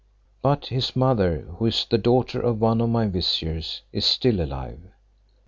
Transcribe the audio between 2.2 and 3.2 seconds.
of one of my